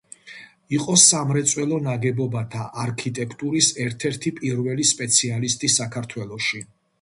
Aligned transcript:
იყო 0.75 0.93
სამრეწველო 1.01 1.77
ნაგებობათა 1.87 2.63
არქიტექტურის 2.85 3.69
ერთ-ერთი 3.85 4.33
პირველი 4.41 4.87
სპეციალისტი 4.95 5.71
საქართველოში. 5.77 6.65